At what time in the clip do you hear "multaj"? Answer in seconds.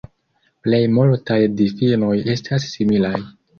0.93-1.37